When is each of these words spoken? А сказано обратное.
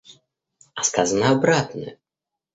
А 0.73 0.83
сказано 0.83 1.29
обратное. 1.29 1.99